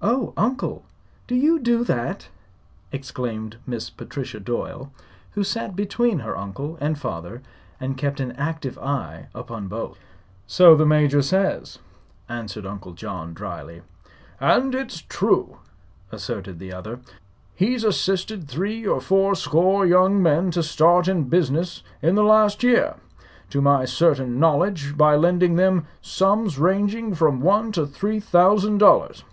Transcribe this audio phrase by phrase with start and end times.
[0.00, 0.84] "Oh, Uncle!
[1.26, 2.28] Do you do that?"
[2.92, 4.92] exclaimed Miss Patricia Doyle,
[5.32, 7.42] who sat between her uncle and father
[7.80, 9.98] and kept an active eye upon both.
[10.46, 11.80] "So the Major says,"
[12.28, 13.82] answered Uncle John, dryly.
[14.38, 15.56] "And it's true,"
[16.12, 17.00] asserted the other.
[17.52, 22.62] "He's assisted three or four score young men to start in business in the last
[22.62, 22.94] year,
[23.50, 29.24] to my certain knowledge, by lending them sums ranging from one to three thousand dollars.